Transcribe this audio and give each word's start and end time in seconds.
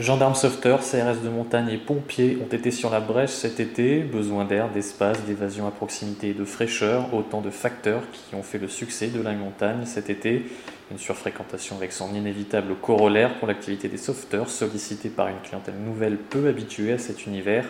Gendarmes 0.00 0.36
sauveteurs, 0.36 0.78
CRS 0.78 1.24
de 1.24 1.28
montagne 1.28 1.70
et 1.70 1.76
pompiers 1.76 2.38
ont 2.40 2.54
été 2.54 2.70
sur 2.70 2.88
la 2.88 3.00
brèche 3.00 3.30
cet 3.30 3.58
été. 3.58 3.98
Besoin 3.98 4.44
d'air, 4.44 4.68
d'espace, 4.68 5.24
d'évasion 5.24 5.66
à 5.66 5.72
proximité 5.72 6.28
et 6.28 6.34
de 6.34 6.44
fraîcheur, 6.44 7.12
autant 7.12 7.40
de 7.40 7.50
facteurs 7.50 8.02
qui 8.12 8.36
ont 8.36 8.44
fait 8.44 8.58
le 8.58 8.68
succès 8.68 9.08
de 9.08 9.20
la 9.20 9.32
montagne 9.32 9.86
cet 9.86 10.08
été. 10.08 10.46
Une 10.92 10.98
surfréquentation 10.98 11.76
avec 11.76 11.92
son 11.92 12.14
inévitable 12.14 12.76
corollaire 12.76 13.34
pour 13.34 13.48
l'activité 13.48 13.88
des 13.88 13.96
sauveteurs, 13.96 14.50
sollicitée 14.50 15.08
par 15.08 15.28
une 15.28 15.40
clientèle 15.42 15.74
nouvelle 15.84 16.16
peu 16.16 16.46
habituée 16.48 16.92
à 16.92 16.98
cet 16.98 17.26
univers. 17.26 17.64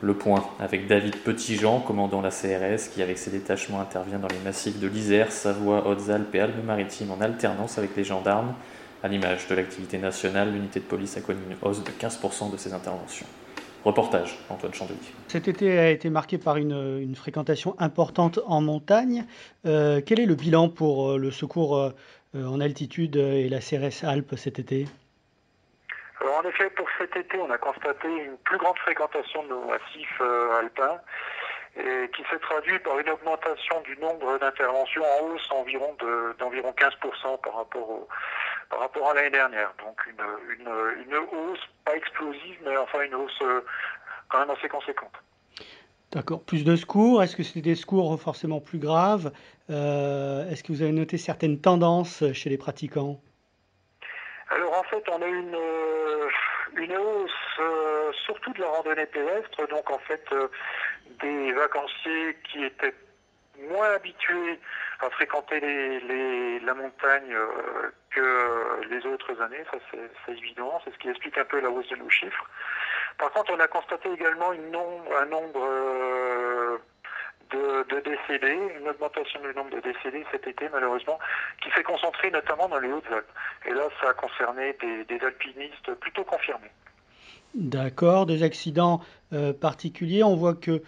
Le 0.00 0.14
point 0.14 0.44
avec 0.58 0.86
David 0.86 1.16
Petitjean, 1.16 1.80
commandant 1.80 2.22
la 2.22 2.30
CRS, 2.30 2.88
qui 2.94 3.02
avec 3.02 3.18
ses 3.18 3.30
détachements 3.30 3.80
intervient 3.80 4.18
dans 4.18 4.28
les 4.28 4.42
massifs 4.42 4.80
de 4.80 4.88
l'Isère, 4.88 5.30
Savoie, 5.30 5.86
Hautes-Alpes 5.86 6.34
et 6.34 6.40
Alpes-Maritimes 6.40 7.10
en 7.10 7.20
alternance 7.20 7.76
avec 7.76 7.94
les 7.96 8.04
gendarmes. 8.04 8.54
À 9.06 9.08
l'image 9.08 9.46
de 9.46 9.54
l'activité 9.54 9.98
nationale, 9.98 10.50
l'unité 10.52 10.80
de 10.80 10.84
police 10.84 11.16
a 11.16 11.20
connu 11.20 11.38
une 11.48 11.56
hausse 11.62 11.84
de 11.84 11.92
15% 11.92 12.50
de 12.50 12.56
ses 12.56 12.72
interventions. 12.74 13.26
Reportage, 13.84 14.36
Antoine 14.50 14.74
Chandelier. 14.74 14.98
Cet 15.28 15.46
été 15.46 15.78
a 15.78 15.90
été 15.90 16.10
marqué 16.10 16.38
par 16.38 16.56
une, 16.56 16.72
une 17.00 17.14
fréquentation 17.14 17.76
importante 17.78 18.40
en 18.46 18.60
montagne. 18.60 19.24
Euh, 19.64 20.00
quel 20.04 20.18
est 20.18 20.26
le 20.26 20.34
bilan 20.34 20.68
pour 20.68 21.12
euh, 21.12 21.18
le 21.18 21.30
secours 21.30 21.76
euh, 21.78 21.90
en 22.34 22.60
altitude 22.60 23.14
et 23.14 23.48
la 23.48 23.60
CRS 23.60 24.02
Alpes 24.04 24.34
cet 24.36 24.58
été? 24.58 24.86
Alors, 26.20 26.40
En 26.44 26.48
effet, 26.48 26.68
pour 26.70 26.88
cet 26.98 27.14
été, 27.16 27.38
on 27.38 27.48
a 27.52 27.58
constaté 27.58 28.08
une 28.08 28.36
plus 28.42 28.58
grande 28.58 28.76
fréquentation 28.78 29.44
de 29.44 29.50
nos 29.50 29.66
massifs 29.66 30.20
euh, 30.20 30.58
alpins 30.58 30.98
et 31.78 32.10
qui 32.16 32.22
s'est 32.30 32.38
traduit 32.40 32.78
par 32.80 32.98
une 32.98 33.10
augmentation 33.10 33.82
du 33.82 33.96
nombre 33.98 34.38
d'interventions 34.40 35.02
en 35.20 35.26
hausse 35.26 35.46
environ 35.52 35.94
de- 36.00 36.34
d'environ 36.38 36.72
15% 36.76 37.38
par 37.44 37.54
rapport, 37.54 37.88
au, 37.90 38.08
par 38.70 38.80
rapport 38.80 39.10
à 39.10 39.14
l'année 39.14 39.30
dernière. 39.30 39.72
Donc 39.84 40.00
une, 40.06 40.24
une, 40.58 40.68
une 41.06 41.14
hausse, 41.14 41.60
pas 41.84 41.96
explosive, 41.96 42.58
mais 42.64 42.76
enfin 42.76 43.02
une 43.02 43.14
hausse 43.14 43.38
euh, 43.42 43.60
quand 44.28 44.40
même 44.40 44.50
assez 44.50 44.68
conséquente. 44.68 45.12
D'accord. 46.12 46.42
Plus 46.42 46.64
de 46.64 46.76
secours. 46.76 47.22
Est-ce 47.22 47.36
que 47.36 47.42
c'est 47.42 47.60
des 47.60 47.74
secours 47.74 48.20
forcément 48.20 48.60
plus 48.60 48.78
graves? 48.78 49.32
Euh, 49.70 50.48
Est-ce 50.50 50.62
que 50.62 50.72
vous 50.72 50.82
avez 50.82 50.92
noté 50.92 51.18
certaines 51.18 51.60
tendances 51.60 52.24
chez 52.32 52.48
les 52.48 52.58
pratiquants? 52.58 53.20
Alors 54.50 54.78
en 54.78 54.84
fait, 54.84 55.04
on 55.10 55.20
a 55.20 55.26
une, 55.26 55.54
euh, 55.54 56.28
une 56.76 56.96
hausse 56.96 57.30
euh, 57.58 58.12
surtout 58.24 58.52
de 58.52 58.60
la 58.60 58.68
randonnée 58.68 59.06
pédestre, 59.06 59.66
donc 59.68 59.90
en 59.90 59.98
fait 59.98 60.24
euh, 60.32 60.48
des 61.20 61.52
vacanciers 61.52 62.36
qui 62.50 62.64
étaient 62.64 62.94
moins 63.70 63.90
habitués 63.94 64.58
à 65.00 65.10
fréquenter 65.10 65.60
la 66.60 66.74
montagne 66.74 67.32
euh, 67.32 67.90
que 68.10 68.86
les 68.88 69.04
autres 69.06 69.40
années, 69.42 69.64
ça 69.70 69.78
c'est 69.90 70.32
évident, 70.32 70.80
c'est 70.84 70.92
ce 70.92 70.98
qui 70.98 71.08
explique 71.08 71.36
un 71.38 71.44
peu 71.44 71.60
la 71.60 71.70
hausse 71.70 71.88
de 71.88 71.96
nos 71.96 72.10
chiffres. 72.10 72.48
Par 73.18 73.30
contre, 73.32 73.52
on 73.54 73.60
a 73.60 73.68
constaté 73.68 74.10
également 74.12 74.50
un 74.50 75.26
nombre 75.26 75.64
euh, 75.64 76.78
de, 77.50 77.94
de 77.94 78.00
décédés, 78.00 78.58
une 78.78 78.88
augmentation 78.88 79.40
du 79.40 79.54
nombre 79.54 79.70
de 79.70 79.80
décédés 79.80 80.24
cet 80.32 80.46
été 80.46 80.68
malheureusement, 80.70 81.18
qui 81.62 81.70
s'est 81.70 81.82
concentrée 81.82 82.30
notamment 82.30 82.68
dans 82.68 82.78
les 82.78 82.92
Hautes-Alpes. 82.92 83.32
Et 83.66 83.72
là, 83.72 83.88
ça 84.00 84.10
a 84.10 84.14
concerné 84.14 84.76
des, 84.80 85.04
des 85.04 85.24
alpinistes 85.24 85.94
plutôt 86.00 86.24
confirmés. 86.24 86.70
D'accord. 87.54 88.26
Des 88.26 88.42
accidents 88.42 89.00
euh, 89.32 89.52
particuliers. 89.52 90.22
On 90.22 90.36
voit 90.36 90.54
que 90.54 90.82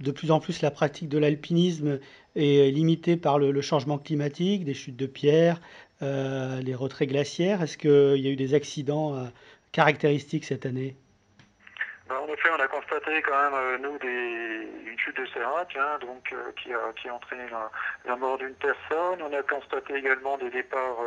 de 0.00 0.10
plus 0.10 0.30
en 0.30 0.40
plus 0.40 0.62
la 0.62 0.70
pratique 0.70 1.08
de 1.08 1.18
l'alpinisme 1.18 1.98
est 2.34 2.70
limitée 2.70 3.16
par 3.16 3.38
le, 3.38 3.60
changement 3.60 3.98
climatique, 3.98 4.64
des 4.64 4.74
chutes 4.74 4.96
de 4.96 5.06
pierres, 5.06 5.60
euh, 6.02 6.60
les 6.60 6.74
retraits 6.74 7.08
glaciaires. 7.08 7.62
Est-ce 7.62 7.78
qu'il 7.78 8.20
y 8.22 8.28
a 8.28 8.30
eu 8.30 8.36
des 8.36 8.54
accidents 8.54 9.14
euh, 9.14 9.24
caractéristiques 9.72 10.44
cette 10.44 10.66
année? 10.66 10.96
Ben, 12.08 12.16
en 12.18 12.28
effet, 12.28 12.48
on 12.56 12.62
a 12.62 12.68
constaté 12.68 13.20
quand 13.22 13.42
même, 13.42 13.54
euh, 13.54 13.78
nous, 13.78 13.98
des, 13.98 14.90
une 14.90 14.98
chute 14.98 15.16
de 15.16 15.26
sérac, 15.26 15.76
hein, 15.76 15.98
donc, 16.00 16.32
euh, 16.32 16.52
qui, 16.62 16.72
a, 16.72 16.92
qui 17.00 17.08
a 17.08 17.14
entraîné 17.14 17.44
la 18.04 18.16
mort 18.16 18.38
d'une 18.38 18.54
personne. 18.54 19.20
On 19.22 19.32
a 19.32 19.42
constaté 19.42 19.94
également 19.94 20.38
des 20.38 20.50
départs, 20.50 20.98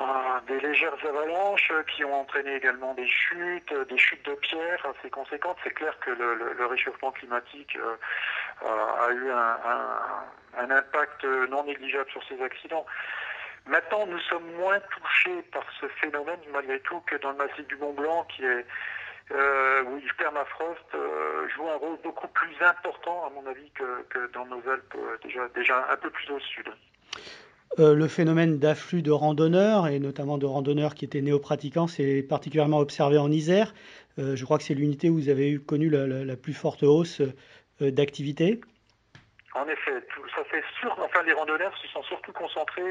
euh, 0.00 0.40
des 0.48 0.60
légères 0.60 0.96
avalanches 1.06 1.70
euh, 1.70 1.82
qui 1.84 2.04
ont 2.04 2.14
entraîné 2.20 2.56
également 2.56 2.94
des 2.94 3.06
chutes, 3.06 3.70
euh, 3.72 3.84
des 3.84 3.98
chutes 3.98 4.24
de 4.26 4.34
pierres 4.34 4.84
assez 4.86 5.10
conséquentes. 5.10 5.56
C'est 5.62 5.74
clair 5.74 5.96
que 6.00 6.10
le, 6.10 6.34
le- 6.56 6.66
réchauffement 6.66 7.12
climatique 7.12 7.76
euh, 7.76 7.96
a, 8.66 9.04
a 9.04 9.10
eu 9.12 9.30
un, 9.30 10.70
impact 10.70 11.24
euh, 11.24 11.46
non 11.48 11.64
négligeable 11.64 12.10
sur 12.10 12.22
ces 12.24 12.42
accidents. 12.42 12.86
Maintenant, 13.66 14.06
nous 14.06 14.18
sommes 14.20 14.50
moins 14.56 14.80
touchés 14.80 15.42
par 15.52 15.64
ce 15.80 15.86
phénomène, 15.88 16.40
malgré 16.52 16.80
tout, 16.80 17.00
que 17.02 17.16
dans 17.16 17.30
le 17.30 17.36
massif 17.36 17.66
du 17.66 17.76
Mont 17.76 17.92
Blanc, 17.92 18.24
qui 18.24 18.44
est 18.44 18.66
euh, 19.30 19.82
où 19.84 19.96
le 19.96 20.14
permafrost 20.18 20.94
euh, 20.94 21.48
joue 21.48 21.66
un 21.68 21.76
rôle 21.76 21.98
beaucoup 22.02 22.28
plus 22.28 22.54
important, 22.60 23.26
à 23.26 23.30
mon 23.30 23.46
avis, 23.46 23.70
que, 23.70 24.02
que 24.10 24.26
dans 24.32 24.44
nos 24.46 24.60
Alpes, 24.68 24.94
euh, 24.96 25.16
déjà, 25.22 25.48
déjà 25.54 25.86
un 25.90 25.96
peu 25.96 26.10
plus 26.10 26.30
au 26.30 26.40
sud. 26.40 26.68
Euh, 27.80 27.94
le 27.94 28.06
phénomène 28.06 28.58
d'afflux 28.58 29.02
de 29.02 29.10
randonneurs, 29.10 29.88
et 29.88 29.98
notamment 29.98 30.38
de 30.38 30.46
randonneurs 30.46 30.94
qui 30.94 31.04
étaient 31.04 31.20
néo-pratiquants, 31.20 31.88
c'est 31.88 32.22
particulièrement 32.22 32.78
observé 32.78 33.18
en 33.18 33.30
Isère. 33.32 33.74
Euh, 34.18 34.36
je 34.36 34.44
crois 34.44 34.58
que 34.58 34.64
c'est 34.64 34.74
l'unité 34.74 35.10
où 35.10 35.14
vous 35.14 35.28
avez 35.28 35.50
eu, 35.50 35.60
connu 35.60 35.90
la, 35.90 36.36
plus 36.36 36.54
forte 36.54 36.84
hausse 36.84 37.20
euh, 37.20 37.90
d'activité. 37.90 38.60
En 39.54 39.66
effet, 39.66 39.92
ça 40.36 40.44
fait 40.44 40.62
sûr, 40.80 40.94
enfin 40.98 41.22
les 41.24 41.32
randonneurs 41.32 41.76
se 41.78 41.88
sont 41.88 42.02
surtout 42.04 42.32
concentrés 42.32 42.82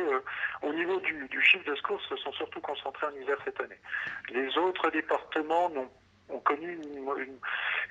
au 0.61 0.73
niveau 0.73 0.99
du, 1.01 1.41
chiffre 1.41 1.69
de 1.69 1.75
secours, 1.75 2.01
se 2.07 2.15
sont 2.15 2.31
surtout 2.33 2.61
concentrés 2.61 3.07
en 3.07 3.21
Isère 3.21 3.37
cette 3.43 3.59
année. 3.59 3.79
Les 4.33 4.57
autres 4.57 4.89
départements 4.91 5.69
ont 6.29 6.39
connu 6.39 6.73
une- 6.73 7.39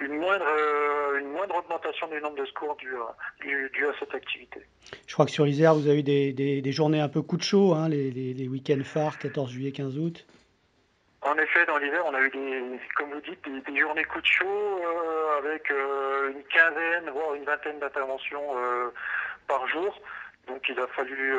une 0.01 0.19
moindre, 0.19 0.45
euh, 0.47 1.19
une 1.21 1.29
moindre 1.29 1.57
augmentation 1.57 2.07
du 2.09 2.21
nombre 2.21 2.37
de 2.37 2.45
secours 2.47 2.77
dû 2.77 2.95
à, 2.97 3.17
dû- 3.41 3.71
dû 3.73 3.87
à 3.87 3.93
cette 4.01 4.15
activité. 4.15 4.61
Je 5.07 5.13
crois 5.15 5.25
que 5.27 5.31
sur 5.33 5.45
l'Isère, 5.45 5.75
vous 5.75 5.87
avez 5.89 6.01
eu 6.01 6.03
des, 6.03 6.33
des- 6.33 6.63
des 6.63 6.73
journées 6.73 7.01
un 7.01 7.09
peu 7.09 7.23
coup 7.23 7.37
de 7.37 7.43
chaud, 7.43 7.75
hein, 7.75 7.89
les, 7.89 8.11
les- 8.11 8.35
les 8.35 8.49
week-ends 8.49 8.83
phares, 8.85 9.19
14 9.19 9.51
juillet, 9.51 9.73
15 9.73 9.99
août. 9.99 10.27
En 11.25 11.37
effet, 11.39 11.65
dans 11.67 11.79
l'hiver, 11.79 12.03
on 12.07 12.15
a 12.15 12.21
eu 12.21 12.31
des, 12.31 12.81
comme 12.97 13.13
vous 13.13 13.21
dites, 13.21 13.39
des, 13.45 13.61
des 13.73 13.81
journées 13.81 14.05
coup 14.05 14.21
de 14.21 14.27
chaud 14.27 14.45
euh, 14.47 15.39
avec 15.39 15.71
euh, 15.71 16.33
une 16.33 16.43
quinzaine, 16.45 17.11
voire 17.13 17.35
une 17.35 17.45
vingtaine 17.45 17.79
d'interventions 17.79 18.57
euh, 18.59 18.91
par 19.47 19.67
jour. 19.69 19.97
Donc 20.49 20.61
il 20.69 20.79
a 20.81 20.87
fallu 20.89 21.37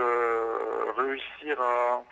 réussir 0.97 1.59
à, 1.59 2.03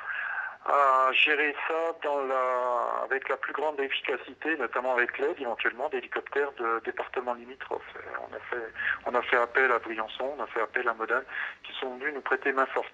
à 0.66 1.12
gérer 1.14 1.56
ça 1.68 1.96
dans 2.04 2.22
la, 2.22 3.04
avec 3.04 3.28
la 3.30 3.38
plus 3.38 3.54
grande 3.54 3.80
efficacité, 3.80 4.56
notamment 4.58 4.94
avec 4.94 5.18
l'aide 5.18 5.40
éventuellement 5.40 5.90
d'hélicoptères 5.90 6.52
de 6.54 6.82
départements 6.86 7.34
limitrophes. 7.34 7.82
On 8.30 8.36
a, 8.36 8.40
fait, 8.40 8.74
on 9.06 9.16
a 9.16 9.22
fait 9.24 9.38
appel 9.38 9.72
à 9.72 9.80
Briançon, 9.80 10.36
on 10.38 10.44
a 10.44 10.48
fait 10.48 10.62
appel 10.62 10.88
à 10.88 10.94
Modane, 10.94 11.24
qui 11.64 11.74
sont 11.80 11.96
venus 11.98 12.14
nous 12.14 12.22
prêter 12.22 12.52
main 12.52 12.68
forte. 12.68 12.94